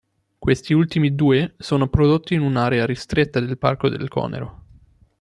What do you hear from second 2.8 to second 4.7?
ristretta del parco del Conero.